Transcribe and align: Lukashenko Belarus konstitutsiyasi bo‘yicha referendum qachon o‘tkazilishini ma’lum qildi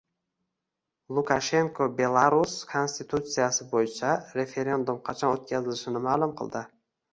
Lukashenko 1.17 1.87
Belarus 1.99 2.55
konstitutsiyasi 2.71 3.69
bo‘yicha 3.75 4.17
referendum 4.41 5.01
qachon 5.13 5.37
o‘tkazilishini 5.39 6.05
ma’lum 6.11 6.37
qildi 6.43 6.67